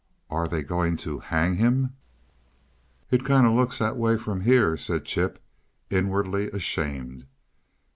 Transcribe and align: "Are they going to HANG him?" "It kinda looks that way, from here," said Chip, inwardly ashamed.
"Are 0.31 0.47
they 0.47 0.63
going 0.63 0.97
to 1.05 1.19
HANG 1.19 1.57
him?" 1.57 1.93
"It 3.11 3.23
kinda 3.23 3.51
looks 3.51 3.77
that 3.77 3.97
way, 3.97 4.17
from 4.17 4.41
here," 4.41 4.75
said 4.75 5.05
Chip, 5.05 5.37
inwardly 5.91 6.49
ashamed. 6.49 7.27